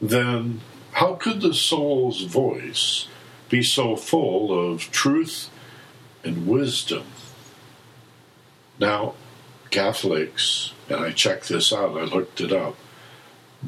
then 0.00 0.60
how 0.92 1.14
could 1.14 1.40
the 1.40 1.54
soul's 1.54 2.22
voice 2.22 3.08
be 3.48 3.62
so 3.62 3.96
full 3.96 4.72
of 4.72 4.90
truth 4.90 5.50
and 6.24 6.46
wisdom. 6.46 7.04
Now, 8.78 9.14
Catholics, 9.70 10.72
and 10.88 11.00
I 11.00 11.12
checked 11.12 11.48
this 11.48 11.72
out, 11.72 11.96
I 11.96 12.04
looked 12.04 12.40
it 12.40 12.52
up, 12.52 12.76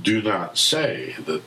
do 0.00 0.20
not 0.20 0.58
say 0.58 1.16
that 1.24 1.42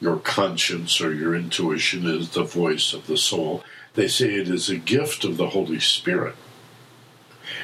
your 0.00 0.16
conscience 0.18 1.00
or 1.00 1.12
your 1.12 1.34
intuition 1.34 2.06
is 2.06 2.30
the 2.30 2.44
voice 2.44 2.92
of 2.92 3.06
the 3.06 3.16
soul. 3.16 3.64
They 3.94 4.08
say 4.08 4.34
it 4.34 4.48
is 4.48 4.68
a 4.68 4.76
gift 4.76 5.24
of 5.24 5.36
the 5.36 5.50
Holy 5.50 5.80
Spirit. 5.80 6.34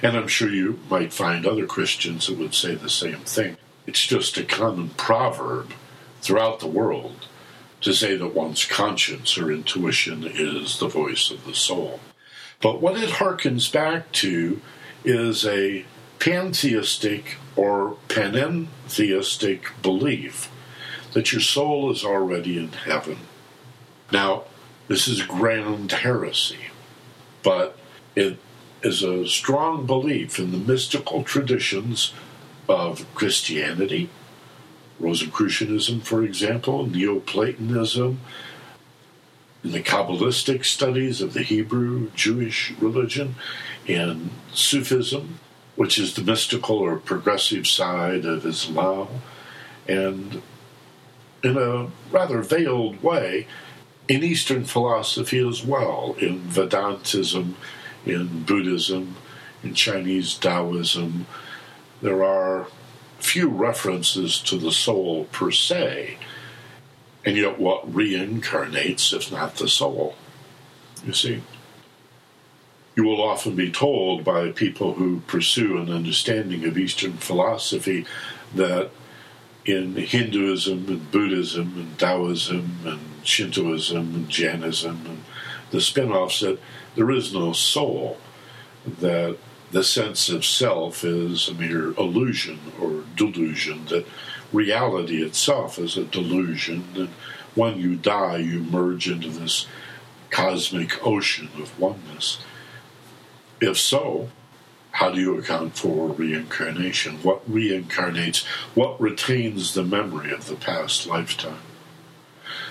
And 0.03 0.17
I'm 0.17 0.29
sure 0.29 0.49
you 0.49 0.79
might 0.89 1.13
find 1.13 1.47
other 1.47 1.67
Christians 1.67 2.27
that 2.27 2.39
would 2.39 2.55
say 2.55 2.75
the 2.75 2.89
same 2.89 3.21
thing. 3.21 3.57
It's 3.87 4.07
just 4.07 4.39
a 4.39 4.45
common 4.45 4.91
proverb 4.91 5.73
throughout 6.21 6.61
the 6.61 6.69
world 6.69 7.27
to 7.81 7.93
say 7.93 8.17
that 8.17 8.35
one's 8.35 8.65
conscience 8.65 9.37
or 9.37 9.51
intuition 9.51 10.25
is 10.25 10.79
the 10.79 10.89
voice 10.89 11.31
of 11.31 11.45
the 11.45 11.55
soul. 11.55 12.01
But 12.61 12.81
what 12.81 12.97
it 12.97 13.11
harkens 13.11 13.71
back 13.71 14.13
to 14.13 14.61
is 15.05 15.45
a 15.45 15.85
pantheistic 16.21 17.37
or 17.57 17.97
panentheistic 18.07 19.63
belief 19.83 20.49
that 21.13 21.33
your 21.33 21.41
soul 21.41 21.91
is 21.91 22.05
already 22.05 22.59
in 22.59 22.73
heaven. 22.73 23.19
Now, 24.11 24.45
this 24.89 25.09
is 25.09 25.23
grand 25.23 25.93
heresy, 25.93 26.71
but 27.43 27.79
it 28.15 28.39
is 28.83 29.03
a 29.03 29.27
strong 29.27 29.87
belief 29.87 30.39
in 30.39 30.53
the 30.53 30.59
mystical 30.59 31.23
traditions 31.23 32.13
of 32.69 33.07
Christianity, 33.15 34.11
Rosicrucianism, 35.01 36.01
for 36.01 36.23
example, 36.23 36.87
Neoplatonism, 36.87 38.21
in 39.65 39.71
the 39.71 39.83
Kabbalistic 39.83 40.65
studies 40.65 41.21
of 41.21 41.35
the 41.35 41.43
Hebrew 41.43 42.11
Jewish 42.15 42.73
religion, 42.81 43.37
in 43.87 44.31
Sufism, 44.53 45.39
which 45.77 45.99
is 45.99 46.15
the 46.15 46.23
mystical 46.23 46.79
or 46.79 46.97
progressive 46.97 47.67
side 47.67 48.25
of 48.25 48.45
Islam, 48.45 49.09
and 49.89 50.43
in 51.43 51.57
a 51.57 51.89
rather 52.11 52.43
veiled 52.43 53.03
way 53.03 53.47
in 54.09 54.23
Eastern 54.23 54.65
philosophy 54.65 55.47
as 55.47 55.65
well, 55.65 56.17
in 56.19 56.41
Vedantism, 56.41 57.55
in 58.05 58.43
Buddhism, 58.45 59.17
in 59.63 59.75
Chinese 59.75 60.35
Taoism. 60.35 61.27
There 62.01 62.25
are 62.25 62.67
few 63.19 63.49
references 63.49 64.41
to 64.41 64.59
the 64.59 64.73
soul 64.73 65.25
per 65.31 65.51
se, 65.51 66.19
and 67.25 67.37
yet 67.37 67.59
what 67.59 67.93
reincarnates 67.93 69.13
if 69.13 69.31
not 69.31 69.57
the 69.57 69.69
soul? 69.69 70.17
You 71.07 71.13
see? 71.13 71.43
You 72.95 73.05
will 73.05 73.23
often 73.23 73.57
be 73.57 73.71
told 73.71 74.25
by 74.25 74.51
people 74.51 74.95
who 74.95 75.21
pursue 75.27 75.79
an 75.79 75.91
understanding 75.91 76.65
of 76.67 76.77
Eastern 76.77 77.15
philosophy 77.15 78.05
that 78.55 78.91
in 79.65 79.95
Hinduism 79.97 80.89
and 80.89 81.11
Buddhism 81.11 81.75
and 81.77 81.99
Taoism 81.99 82.79
and 82.85 83.01
Shintoism 83.25 84.15
and 84.15 84.29
Jainism 84.29 85.07
and 85.07 85.25
the 85.71 85.81
spin 85.81 86.13
offs 86.13 86.41
that 86.41 86.59
there 86.97 87.11
is 87.11 87.33
no 87.33 87.53
soul, 87.53 88.19
that 88.85 89.39
the 89.71 89.83
sense 89.83 90.29
of 90.29 90.45
self 90.45 91.03
is 91.03 91.49
a 91.49 91.55
mere 91.55 91.93
illusion 91.93 92.59
or 92.81 93.05
delusion, 93.17 93.87
that 93.87 94.07
reality 94.53 95.23
itself 95.23 95.79
is 95.79 95.97
a 95.97 96.05
delusion, 96.05 96.85
and 96.95 97.09
when 97.55 97.79
you 97.79 97.97
die, 97.97 98.37
you 98.37 98.61
merge 98.61 99.09
into 99.09 99.31
this 99.31 99.67
cosmic 100.31 101.05
ocean 101.07 101.49
of 101.59 101.79
oneness. 101.79 102.39
If 103.61 103.79
so, 103.79 104.29
how 104.93 105.11
do 105.11 105.21
you 105.21 105.39
account 105.39 105.77
for 105.77 106.09
reincarnation? 106.09 107.19
What 107.23 107.51
reincarnates? 107.51 108.45
What 108.75 109.01
retains 109.01 109.75
the 109.75 109.85
memory 109.85 110.31
of 110.31 110.47
the 110.47 110.57
past 110.57 111.07
lifetime? 111.07 111.63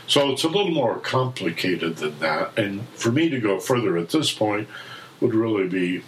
So 0.07 0.31
it's 0.31 0.43
a 0.43 0.49
little 0.49 0.71
more 0.71 0.99
complicated 0.99 1.97
than 1.97 2.19
that. 2.19 2.57
And 2.57 2.87
for 2.89 3.11
me 3.11 3.29
to 3.29 3.39
go 3.39 3.59
further 3.59 3.97
at 3.97 4.09
this 4.09 4.31
point 4.31 4.69
would 5.19 5.33
really 5.33 5.67
be 5.67 6.03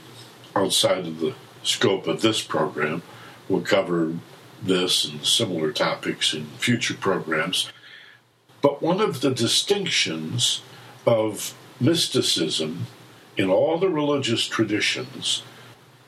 outside 0.55 1.07
of 1.07 1.19
the 1.19 1.33
scope 1.63 2.07
of 2.07 2.21
this 2.21 2.41
program. 2.41 3.01
We'll 3.49 3.61
cover 3.61 4.13
this 4.61 5.05
and 5.05 5.25
similar 5.25 5.71
topics 5.71 6.33
in 6.33 6.45
future 6.57 6.93
programs. 6.93 7.71
But 8.61 8.81
one 8.81 9.01
of 9.01 9.21
the 9.21 9.31
distinctions 9.31 10.61
of 11.05 11.53
mysticism 11.79 12.85
in 13.35 13.49
all 13.49 13.77
the 13.77 13.89
religious 13.89 14.47
traditions, 14.47 15.43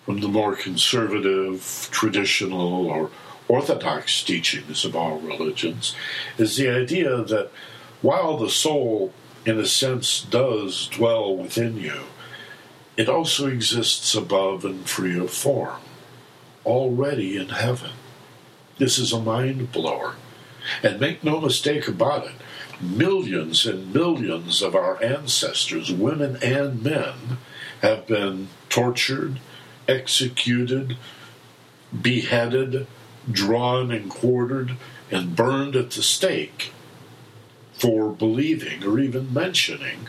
from 0.06 0.22
the 0.22 0.28
more 0.28 0.56
conservative, 0.56 1.90
traditional, 1.92 2.88
or 2.88 3.10
orthodox 3.48 4.24
teachings 4.24 4.86
of 4.86 4.96
all 4.96 5.20
religions, 5.20 5.96
is 6.38 6.58
the 6.58 6.70
idea 6.70 7.24
that 7.24 7.52
while 8.02 8.38
the 8.38 8.50
soul, 8.50 9.12
in 9.46 9.60
a 9.60 9.66
sense, 9.66 10.22
does 10.22 10.88
dwell 10.88 11.36
within 11.36 11.78
you, 11.78 12.04
it 12.98 13.10
also 13.10 13.48
exists 13.48 14.16
above 14.16 14.64
and 14.64 14.88
free 14.88 15.18
of 15.20 15.32
form, 15.32 15.82
already 16.66 17.36
in 17.36 17.50
heaven. 17.50 17.92
This 18.78 18.98
is 19.00 19.12
a 19.12 19.20
mind 19.20 19.72
blower. 19.72 20.16
And 20.82 21.00
make 21.00 21.24
no 21.24 21.40
mistake 21.40 21.88
about 21.88 22.26
it, 22.26 22.34
millions 22.82 23.66
and 23.66 23.94
millions 23.94 24.62
of 24.62 24.76
our 24.76 25.02
ancestors, 25.04 25.92
women 25.92 26.38
and 26.42 26.82
men, 26.82 27.38
have 27.82 28.08
been 28.08 28.48
tortured, 28.70 29.40
executed, 29.88 30.98
beheaded, 32.02 32.88
drawn 33.32 33.92
and 33.92 34.10
quartered, 34.10 34.78
and 35.12 35.36
burned 35.36 35.76
at 35.76 35.92
the 35.92 36.04
stake 36.04 36.72
for 37.74 38.10
believing 38.12 38.84
or 38.84 39.00
even 39.00 39.34
mentioning 39.34 40.08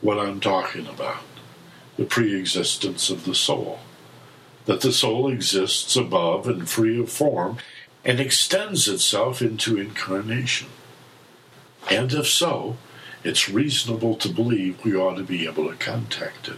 what 0.00 0.18
I'm 0.18 0.40
talking 0.40 0.86
about 0.86 1.22
the 1.96 2.04
pre 2.04 2.38
existence 2.38 3.10
of 3.10 3.24
the 3.24 3.34
soul. 3.34 3.80
That 4.66 4.80
the 4.80 4.92
soul 4.92 5.30
exists 5.30 5.94
above 5.94 6.48
and 6.48 6.68
free 6.68 6.98
of 6.98 7.10
form 7.10 7.58
and 8.04 8.18
extends 8.18 8.88
itself 8.88 9.40
into 9.40 9.78
incarnation. 9.78 10.68
And 11.90 12.12
if 12.12 12.26
so, 12.26 12.76
it's 13.22 13.48
reasonable 13.48 14.16
to 14.16 14.28
believe 14.28 14.84
we 14.84 14.94
ought 14.94 15.16
to 15.16 15.22
be 15.22 15.46
able 15.46 15.70
to 15.70 15.76
contact 15.76 16.48
it. 16.48 16.56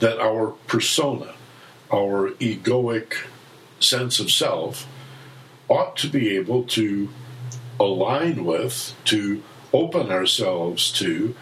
That 0.00 0.18
our 0.18 0.48
persona, 0.66 1.34
our 1.92 2.30
egoic 2.32 3.14
sense 3.78 4.20
of 4.20 4.30
self, 4.30 4.86
ought 5.68 5.96
to 5.98 6.08
be 6.08 6.36
able 6.36 6.64
to 6.64 7.08
align 7.78 8.44
with, 8.44 8.94
to 9.06 9.42
open 9.72 10.10
ourselves 10.10 10.90
to, 10.92 11.34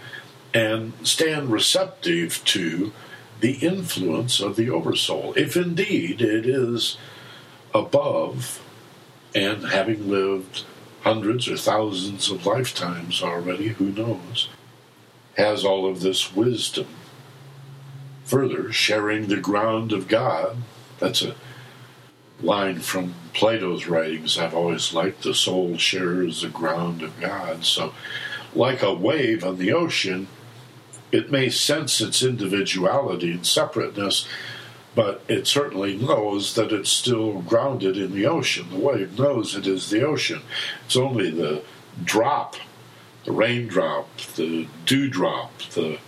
and 0.54 0.92
stand 1.02 1.50
receptive 1.50 2.44
to 2.44 2.92
the 3.40 3.54
influence 3.54 4.40
of 4.40 4.56
the 4.56 4.70
oversoul, 4.70 5.32
if 5.36 5.56
indeed 5.56 6.20
it 6.20 6.46
is 6.46 6.98
above 7.74 8.60
and 9.34 9.66
having 9.66 10.08
lived 10.08 10.64
hundreds 11.02 11.48
or 11.48 11.56
thousands 11.56 12.30
of 12.30 12.44
lifetimes 12.44 13.22
already, 13.22 13.68
who 13.68 13.90
knows, 13.90 14.48
has 15.36 15.64
all 15.64 15.88
of 15.88 16.00
this 16.00 16.34
wisdom. 16.34 16.86
Further, 18.28 18.70
sharing 18.70 19.28
the 19.28 19.38
ground 19.38 19.90
of 19.90 20.06
God, 20.06 20.58
that's 20.98 21.22
a 21.22 21.34
line 22.42 22.80
from 22.80 23.14
Plato's 23.32 23.86
writings 23.86 24.36
I've 24.36 24.52
always 24.52 24.92
liked 24.92 25.22
the 25.22 25.32
soul 25.32 25.78
shares 25.78 26.42
the 26.42 26.48
ground 26.48 27.00
of 27.00 27.18
God. 27.18 27.64
So, 27.64 27.94
like 28.54 28.82
a 28.82 28.92
wave 28.92 29.42
on 29.42 29.56
the 29.56 29.72
ocean, 29.72 30.28
it 31.10 31.32
may 31.32 31.48
sense 31.48 32.02
its 32.02 32.22
individuality 32.22 33.32
and 33.32 33.46
separateness, 33.46 34.28
but 34.94 35.22
it 35.26 35.46
certainly 35.46 35.96
knows 35.96 36.54
that 36.54 36.70
it's 36.70 36.90
still 36.90 37.40
grounded 37.40 37.96
in 37.96 38.12
the 38.12 38.26
ocean. 38.26 38.68
The 38.68 38.78
wave 38.78 39.18
knows 39.18 39.56
it 39.56 39.66
is 39.66 39.88
the 39.88 40.06
ocean. 40.06 40.42
It's 40.84 40.96
only 40.96 41.30
the 41.30 41.62
drop, 42.04 42.56
the 43.24 43.32
raindrop, 43.32 44.18
the 44.36 44.68
dewdrop, 44.84 45.58
the 45.70 45.98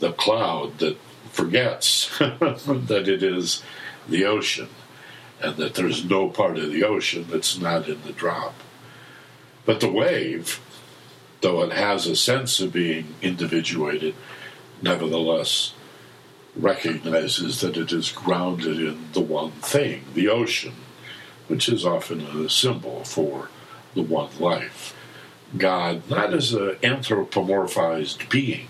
the 0.00 0.12
cloud 0.12 0.78
that 0.78 0.96
forgets 1.40 2.18
that 2.18 3.04
it 3.08 3.22
is 3.22 3.62
the 4.08 4.24
ocean 4.24 4.68
and 5.40 5.56
that 5.56 5.74
there's 5.74 6.04
no 6.04 6.28
part 6.28 6.58
of 6.58 6.70
the 6.70 6.84
ocean 6.84 7.26
that's 7.30 7.58
not 7.58 7.88
in 7.88 8.02
the 8.02 8.12
drop. 8.12 8.54
But 9.64 9.80
the 9.80 9.90
wave, 9.90 10.60
though 11.40 11.62
it 11.62 11.72
has 11.72 12.06
a 12.06 12.14
sense 12.14 12.60
of 12.60 12.72
being 12.72 13.14
individuated, 13.22 14.14
nevertheless 14.82 15.72
recognizes 16.54 17.60
that 17.60 17.76
it 17.76 17.90
is 17.92 18.12
grounded 18.12 18.78
in 18.78 19.12
the 19.12 19.20
one 19.20 19.52
thing, 19.52 20.04
the 20.14 20.28
ocean, 20.28 20.74
which 21.48 21.68
is 21.68 21.86
often 21.86 22.20
a 22.20 22.50
symbol 22.50 23.02
for 23.04 23.48
the 23.94 24.02
one 24.02 24.30
life. 24.38 24.94
God, 25.56 26.08
not 26.10 26.34
as 26.34 26.52
an 26.52 26.76
anthropomorphized 26.82 28.28
being 28.28 28.68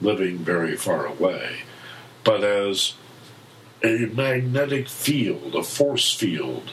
living 0.00 0.38
very 0.38 0.76
far 0.76 1.06
away, 1.06 1.62
but 2.24 2.42
as 2.42 2.94
a 3.84 4.06
magnetic 4.06 4.88
field, 4.88 5.54
a 5.54 5.62
force 5.62 6.12
field, 6.12 6.72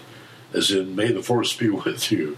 as 0.54 0.72
in, 0.72 0.96
may 0.96 1.12
the 1.12 1.22
force 1.22 1.56
be 1.56 1.70
with 1.86 2.12
you, 2.12 2.38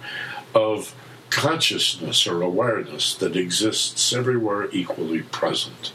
of 0.55 0.95
consciousness 1.29 2.27
or 2.27 2.41
awareness 2.41 3.15
that 3.15 3.35
exists 3.35 4.13
everywhere 4.13 4.69
equally 4.71 5.21
present, 5.21 5.93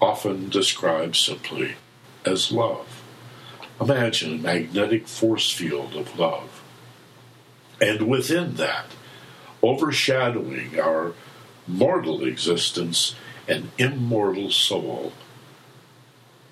often 0.00 0.48
described 0.48 1.16
simply 1.16 1.74
as 2.24 2.52
love. 2.52 3.02
Imagine 3.80 4.34
a 4.34 4.42
magnetic 4.42 5.08
force 5.08 5.50
field 5.50 5.94
of 5.94 6.18
love. 6.18 6.62
And 7.80 8.08
within 8.08 8.54
that, 8.56 8.86
overshadowing 9.62 10.78
our 10.78 11.14
mortal 11.66 12.22
existence, 12.22 13.14
an 13.48 13.70
immortal 13.78 14.50
soul 14.50 15.12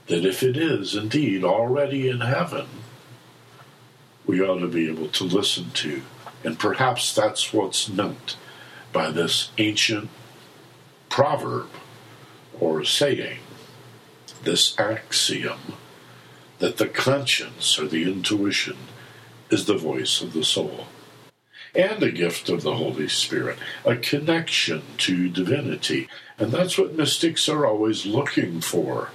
that 0.09 0.25
if 0.25 0.43
it 0.43 0.57
is 0.57 0.95
indeed 0.95 1.45
already 1.45 2.09
in 2.09 2.21
heaven, 2.21 2.67
we 4.27 4.41
ought 4.41 4.59
to 4.59 4.69
be 4.69 4.89
able 4.89 5.09
to 5.09 5.25
listen 5.25 5.71
to. 5.71 6.03
And 6.45 6.59
perhaps 6.59 7.15
that's 7.15 7.53
what's 7.53 7.89
meant 7.89 8.37
by 8.93 9.11
this 9.11 9.51
ancient 9.59 10.09
proverb 11.09 11.69
or 12.59 12.85
saying, 12.85 13.41
this 14.43 14.79
axiom, 14.79 15.75
that 16.59 16.79
the 16.79 16.89
conscience 16.89 17.79
or 17.79 17.87
the 17.87 18.11
intuition 18.11 18.77
is 19.51 19.67
the 19.67 19.77
voice 19.77 20.23
of 20.23 20.33
the 20.33 20.45
soul. 20.45 20.87
And 21.75 22.03
a 22.03 22.11
gift 22.11 22.49
of 22.49 22.63
the 22.63 22.77
Holy 22.77 23.09
Spirit, 23.09 23.59
a 23.85 23.97
connection 23.97 24.83
to 24.99 25.29
divinity. 25.29 26.09
And 26.39 26.51
that's 26.51 26.79
what 26.79 26.95
mystics 26.95 27.49
are 27.49 27.67
always 27.67 28.07
looking 28.07 28.61
for 28.61 29.11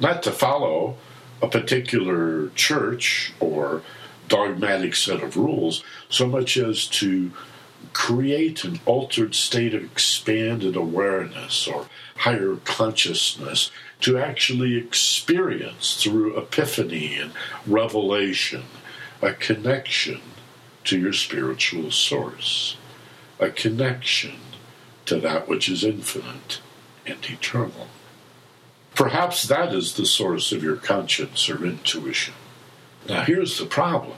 not 0.00 0.22
to 0.22 0.32
follow 0.32 0.96
a 1.42 1.48
particular 1.48 2.48
church 2.50 3.32
or 3.40 3.82
dogmatic 4.28 4.94
set 4.94 5.22
of 5.22 5.36
rules 5.36 5.84
so 6.08 6.26
much 6.26 6.56
as 6.56 6.86
to 6.86 7.30
create 7.92 8.64
an 8.64 8.80
altered 8.86 9.34
state 9.34 9.74
of 9.74 9.84
expanded 9.84 10.74
awareness 10.74 11.66
or 11.68 11.86
higher 12.16 12.56
consciousness 12.64 13.70
to 14.00 14.18
actually 14.18 14.76
experience 14.76 16.02
through 16.02 16.36
epiphany 16.36 17.16
and 17.16 17.32
revelation 17.66 18.64
a 19.22 19.32
connection 19.32 20.20
to 20.84 20.98
your 20.98 21.12
spiritual 21.12 21.90
source, 21.90 22.76
a 23.38 23.50
connection 23.50 24.36
to 25.06 25.16
that 25.16 25.48
which 25.48 25.68
is 25.68 25.84
infinite 25.84 26.60
and 27.06 27.24
eternal. 27.30 27.88
Perhaps 28.94 29.44
that 29.44 29.74
is 29.74 29.94
the 29.94 30.06
source 30.06 30.52
of 30.52 30.62
your 30.62 30.76
conscience 30.76 31.48
or 31.50 31.64
intuition. 31.64 32.34
Now, 33.08 33.22
here's 33.24 33.58
the 33.58 33.66
problem 33.66 34.16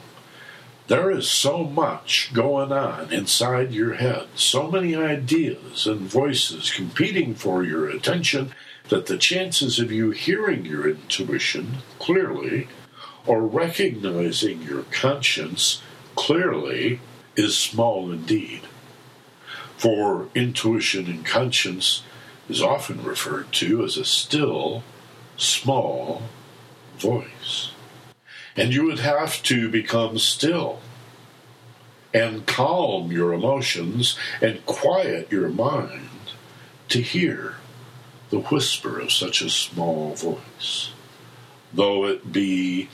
there 0.88 1.10
is 1.10 1.28
so 1.28 1.64
much 1.64 2.30
going 2.32 2.70
on 2.70 3.12
inside 3.12 3.72
your 3.72 3.94
head, 3.94 4.28
so 4.36 4.70
many 4.70 4.94
ideas 4.94 5.86
and 5.86 6.02
voices 6.02 6.70
competing 6.70 7.34
for 7.34 7.64
your 7.64 7.88
attention 7.88 8.52
that 8.88 9.06
the 9.06 9.18
chances 9.18 9.80
of 9.80 9.90
you 9.90 10.12
hearing 10.12 10.64
your 10.64 10.88
intuition 10.88 11.78
clearly 11.98 12.68
or 13.26 13.42
recognizing 13.42 14.62
your 14.62 14.84
conscience 14.92 15.82
clearly 16.14 17.00
is 17.34 17.58
small 17.58 18.12
indeed. 18.12 18.62
For 19.76 20.28
intuition 20.36 21.06
and 21.06 21.26
conscience 21.26 22.04
is 22.48 22.62
often 22.62 23.02
referred 23.02 23.52
to 23.52 23.84
as 23.84 23.96
a 23.96 24.04
still, 24.04 24.82
small 25.36 26.22
voice. 26.98 27.72
And 28.56 28.72
you 28.72 28.84
would 28.84 29.00
have 29.00 29.42
to 29.44 29.68
become 29.68 30.18
still 30.18 30.80
and 32.14 32.46
calm 32.46 33.12
your 33.12 33.34
emotions 33.34 34.18
and 34.40 34.64
quiet 34.64 35.30
your 35.30 35.48
mind 35.48 36.08
to 36.88 37.02
hear 37.02 37.56
the 38.30 38.40
whisper 38.40 38.98
of 38.98 39.12
such 39.12 39.42
a 39.42 39.50
small 39.50 40.14
voice, 40.14 40.92
though 41.72 42.06
it 42.06 42.32
be 42.32 42.88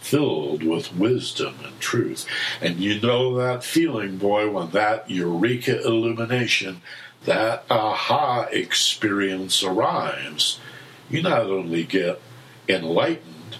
filled 0.00 0.62
with 0.62 0.94
wisdom 0.94 1.54
and 1.64 1.80
truth. 1.80 2.26
And 2.60 2.78
you 2.78 3.00
know 3.00 3.36
that 3.36 3.64
feeling, 3.64 4.18
boy, 4.18 4.50
when 4.50 4.70
that 4.70 5.08
eureka 5.10 5.82
illumination, 5.82 6.82
that 7.24 7.64
aha 7.70 8.42
experience 8.52 9.62
arrives, 9.62 10.60
you 11.08 11.22
not 11.22 11.42
only 11.42 11.84
get 11.84 12.20
enlightened 12.68 13.56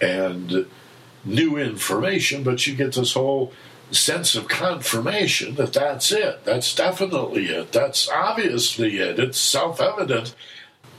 and 0.00 0.66
new 1.24 1.56
information, 1.56 2.42
but 2.42 2.66
you 2.66 2.74
get 2.74 2.94
this 2.94 3.14
whole 3.14 3.52
sense 3.90 4.34
of 4.34 4.48
confirmation 4.48 5.54
that 5.54 5.72
that's 5.72 6.12
it. 6.12 6.44
That's 6.44 6.74
definitely 6.74 7.46
it. 7.46 7.72
That's 7.72 8.08
obviously 8.08 8.98
it. 8.98 9.18
It's 9.18 9.38
self 9.38 9.80
evident. 9.80 10.34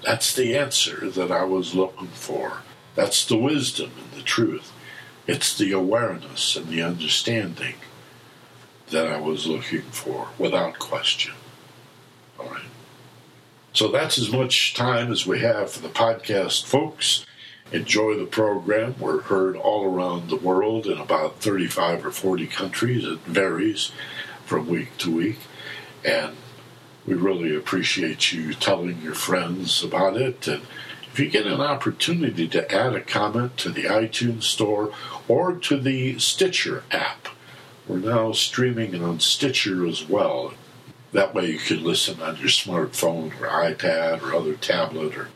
That's 0.03 0.34
the 0.34 0.56
answer 0.56 1.10
that 1.10 1.32
I 1.32 1.43
was 1.43 1.75
looking 1.75 2.08
for. 2.08 2.62
That's 2.95 3.25
the 3.25 3.38
wisdom 3.38 3.91
and 3.97 4.19
the 4.19 4.23
truth. 4.23 4.71
It's 5.27 5.58
the 5.58 5.71
awareness 5.71 6.56
and 6.56 6.67
the 6.67 6.82
understanding 6.82 7.75
that 8.89 9.08
I 9.08 9.19
was 9.19 9.45
looking 9.45 9.82
for 9.82 10.30
without 10.38 10.80
question. 10.80 11.34
All 12.39 12.47
right. 12.47 12.63
So 13.73 13.89
that's 13.89 14.17
as 14.17 14.32
much 14.32 14.73
time 14.73 15.12
as 15.12 15.28
we 15.28 15.39
have 15.39 15.71
for 15.71 15.82
the 15.82 15.89
podcast, 15.89 16.65
folks. 16.65 17.26
Enjoy 17.71 18.15
the 18.15 18.26
program. 18.26 18.95
We're 19.00 19.21
heard 19.21 19.56
all 19.56 19.86
around 19.86 20.30
the 20.30 20.38
world 20.38 20.88
in 20.88 20.97
about 20.97 21.41
35 21.41 22.06
or 22.06 22.12
40 22.12 22.47
countries. 22.47 23.06
It 23.06 23.19
varies 23.19 23.91
from 24.45 24.67
week 24.67 24.97
to 25.00 25.13
week. 25.13 25.39
And 26.06 26.36
we 27.06 27.13
really 27.13 27.56
appreciate 27.56 28.32
you 28.32 28.54
telling 28.54 29.02
your 29.02 29.13
friends 29.13 29.84
about 29.84 30.15
it. 30.15 30.47
And 30.47 30.63
if 31.12 31.19
you 31.19 31.30
get 31.30 31.45
an 31.45 31.62
opportunity 31.62 32.47
to 32.47 32.71
add 32.73 32.95
a 32.95 33.02
comment 33.02 33.58
to 33.58 33.69
the 33.69 33.84
iTunes 33.84 34.43
Store 34.43 34.93
or 35.28 35.54
to 35.54 35.78
the 35.78 36.19
Stitcher 36.19 36.84
app, 36.89 37.28
we're 37.88 37.97
now 37.97 38.32
streaming 38.32 39.04
on 39.04 39.19
Stitcher 39.19 39.86
as 39.86 40.08
well. 40.08 40.54
That 41.13 41.34
way 41.34 41.52
you 41.52 41.60
can 41.60 41.84
listen 41.84 42.22
on 42.22 42.36
your 42.38 42.50
smartphone 42.50 43.39
or 43.39 43.48
iPad 43.48 44.22
or 44.22 44.36
other 44.36 44.56
tablet 44.56 45.15
or 45.15 45.30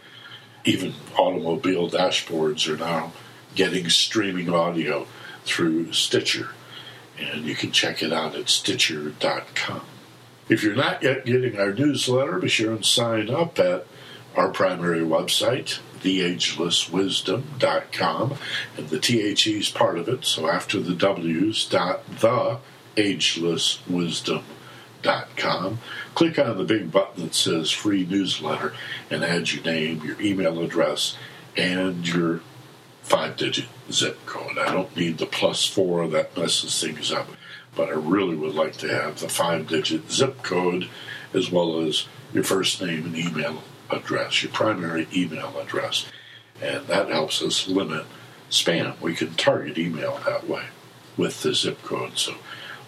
even 0.65 0.93
automobile 1.17 1.89
dashboards 1.89 2.67
are 2.71 2.77
now 2.77 3.13
getting 3.55 3.89
streaming 3.89 4.53
audio 4.53 5.07
through 5.43 5.91
Stitcher. 5.93 6.49
And 7.17 7.45
you 7.45 7.55
can 7.55 7.71
check 7.71 8.03
it 8.03 8.13
out 8.13 8.35
at 8.35 8.49
Stitcher.com. 8.49 9.81
If 10.49 10.63
you're 10.63 10.75
not 10.75 11.03
yet 11.03 11.25
getting 11.25 11.57
our 11.57 11.73
newsletter, 11.73 12.37
be 12.39 12.49
sure 12.49 12.73
and 12.73 12.85
sign 12.85 13.29
up 13.29 13.57
at 13.57 13.87
our 14.35 14.49
primary 14.49 14.99
website, 15.01 15.79
theagelesswisdom.com. 16.01 18.33
And 18.77 18.89
the 18.89 18.99
THE 18.99 19.57
is 19.57 19.69
part 19.69 19.97
of 19.97 20.09
it, 20.09 20.25
so 20.25 20.49
after 20.49 20.79
the 20.79 20.95
W's, 20.95 21.65
dot 21.65 22.05
the 22.19 22.57
agelesswisdom.com. 22.97 24.43
Click 26.15 26.37
on 26.37 26.57
the 26.57 26.63
big 26.63 26.91
button 26.91 27.23
that 27.23 27.35
says 27.35 27.71
free 27.71 28.05
newsletter 28.05 28.73
and 29.09 29.23
add 29.23 29.51
your 29.51 29.63
name, 29.63 30.03
your 30.03 30.19
email 30.21 30.61
address, 30.61 31.17
and 31.57 32.07
your 32.07 32.41
five 33.01 33.35
digit 33.37 33.65
zip 33.91 34.25
code. 34.25 34.57
I 34.57 34.71
don't 34.71 34.95
need 34.95 35.17
the 35.17 35.25
plus 35.25 35.65
four 35.65 36.07
that 36.09 36.37
messes 36.37 36.79
things 36.79 37.11
up, 37.11 37.27
but 37.75 37.89
I 37.89 37.93
really 37.93 38.35
would 38.35 38.55
like 38.55 38.77
to 38.77 38.87
have 38.87 39.19
the 39.19 39.29
five 39.29 39.67
digit 39.67 40.11
zip 40.11 40.43
code 40.43 40.87
as 41.33 41.51
well 41.51 41.79
as 41.79 42.07
your 42.33 42.43
first 42.43 42.81
name 42.81 43.05
and 43.05 43.17
email 43.17 43.63
address, 43.89 44.43
your 44.43 44.51
primary 44.51 45.07
email 45.13 45.57
address. 45.59 46.05
And 46.61 46.85
that 46.87 47.09
helps 47.09 47.41
us 47.41 47.67
limit 47.67 48.05
spam. 48.49 48.99
We 49.01 49.15
can 49.15 49.33
target 49.33 49.77
email 49.77 50.21
that 50.25 50.47
way 50.47 50.65
with 51.17 51.41
the 51.41 51.53
zip 51.53 51.81
code. 51.83 52.17
So 52.17 52.35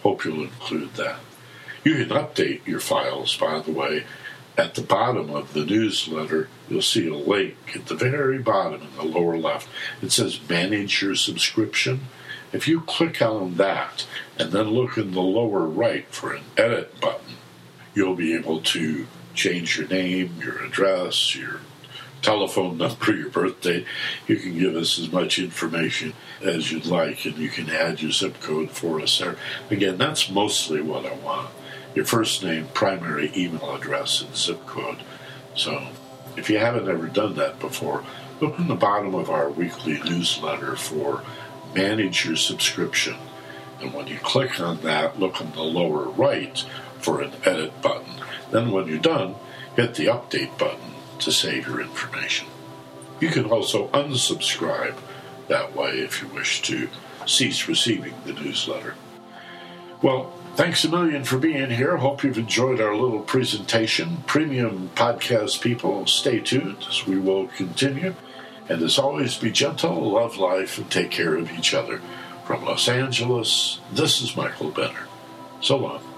hope 0.04 0.24
you'll 0.24 0.44
include 0.44 0.94
that. 0.96 1.20
You 1.84 1.96
can 1.96 2.10
update 2.10 2.66
your 2.66 2.80
files, 2.80 3.36
by 3.36 3.60
the 3.60 3.72
way. 3.72 4.06
At 4.58 4.76
the 4.76 4.82
bottom 4.82 5.32
of 5.32 5.54
the 5.54 5.66
newsletter, 5.66 6.48
you'll 6.70 6.82
see 6.82 7.08
a 7.08 7.16
link 7.16 7.56
at 7.76 7.88
the 7.88 7.96
very 7.96 8.38
bottom 8.38 8.82
in 8.82 8.96
the 8.96 9.04
lower 9.04 9.38
left. 9.38 9.68
It 10.02 10.12
says 10.12 10.40
Manage 10.48 11.02
Your 11.02 11.16
Subscription. 11.16 12.02
If 12.54 12.68
you 12.68 12.82
click 12.82 13.22
on 13.22 13.56
that 13.56 14.06
and 14.38 14.52
then 14.52 14.70
look 14.70 14.98
in 14.98 15.12
the 15.12 15.22
lower 15.22 15.66
right 15.66 16.06
for 16.10 16.34
an 16.34 16.44
edit 16.56 17.02
button, 17.02 17.36
you'll 17.96 18.16
be 18.16 18.36
able 18.36 18.62
to 18.62 19.08
change 19.34 19.78
your 19.78 19.88
name, 19.88 20.36
your 20.40 20.64
address, 20.64 21.36
your 21.36 21.62
telephone 22.22 22.78
number, 22.78 23.14
your 23.14 23.30
birthday. 23.30 23.86
You 24.28 24.38
can 24.38 24.58
give 24.58 24.76
us 24.76 25.00
as 25.00 25.12
much 25.12 25.40
information 25.40 26.14
as 26.42 26.72
you'd 26.72 26.86
like, 26.86 27.26
and 27.26 27.38
you 27.38 27.50
can 27.50 27.70
add 27.72 28.02
your 28.02 28.12
zip 28.12 28.40
code 28.40 28.70
for 28.70 29.02
us 29.02 29.18
there. 29.18 29.36
Again, 29.72 29.98
that's 29.98 30.30
mostly 30.30 30.80
what 30.80 31.08
I 31.08 31.16
want 31.16 31.50
your 31.96 32.06
first 32.06 32.44
name, 32.44 32.68
primary 32.74 33.32
email 33.36 33.76
address, 33.76 34.22
and 34.22 34.36
zip 34.36 34.66
code. 34.66 35.00
So 35.56 35.88
if 36.36 36.50
you 36.50 36.58
haven't 36.58 36.90
ever 36.90 37.08
done 37.08 37.36
that 37.36 37.60
before, 37.60 38.04
look 38.42 38.58
in 38.58 38.68
the 38.68 38.76
bottom 38.76 39.14
of 39.16 39.30
our 39.30 39.50
weekly 39.50 40.02
newsletter 40.02 40.76
for 40.76 41.24
manage 41.76 42.26
your 42.26 42.36
subscription. 42.36 43.16
And 43.80 43.94
when 43.94 44.08
you 44.08 44.18
click 44.18 44.60
on 44.60 44.82
that, 44.82 45.20
look 45.20 45.42
in 45.42 45.52
the 45.52 45.64
lower 45.64 46.10
right 46.10 46.58
for 47.00 47.22
an 47.22 47.34
edit 47.46 47.82
button. 47.82 48.14
Then 48.52 48.72
when 48.72 48.88
you're 48.88 49.00
done, 49.00 49.36
hit 49.76 49.96
the 49.96 50.06
update 50.06 50.58
button 50.58 50.94
to 51.20 51.32
save 51.32 51.68
your 51.68 51.82
information. 51.82 52.48
You 53.20 53.30
can 53.30 53.46
also 53.46 53.88
unsubscribe 53.90 54.96
that 55.48 55.76
way 55.76 56.00
if 56.00 56.22
you 56.22 56.28
wish 56.30 56.62
to 56.64 56.90
cease 57.26 57.68
receiving 57.68 58.14
the 58.26 58.34
newsletter. 58.34 58.96
Well, 60.02 60.34
Thanks 60.56 60.86
a 60.86 60.90
million 60.90 61.24
for 61.24 61.40
being 61.40 61.72
here. 61.72 61.98
Hope 61.98 62.24
you've 62.24 62.38
enjoyed 62.38 62.80
our 62.80 62.96
little 62.96 63.22
presentation. 63.22 64.18
Premium 64.28 64.92
podcast 64.94 65.62
people, 65.62 66.06
stay 66.06 66.40
tuned 66.42 66.86
as 66.88 67.08
we 67.08 67.18
will 67.18 67.48
continue. 67.48 68.14
And 68.70 68.84
as 68.84 69.00
always, 69.00 69.36
be 69.36 69.52
gentle, 69.52 70.12
love 70.12 70.38
life, 70.38 70.78
and 70.78 70.92
take 70.92 71.10
care 71.10 71.36
of 71.36 71.52
each 71.52 71.74
other. 71.74 72.02
From 72.46 72.66
Los 72.66 72.88
Angeles, 72.88 73.80
this 73.92 74.22
is 74.22 74.38
Michael 74.38 74.70
Benner. 74.70 75.08
So 75.60 75.78
long. 75.78 76.13